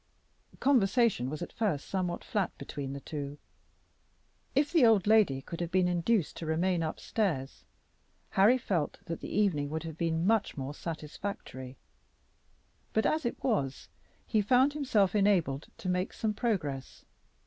[0.59, 3.37] Conversation was at first somewhat flat between the two.
[4.55, 7.65] If the old lady could have been induced to remain up stairs,
[8.31, 11.77] Harry felt that the evening would have been much more satisfactory.
[12.93, 13.89] But, as it was,
[14.25, 17.05] he found himself enabled to make some progress.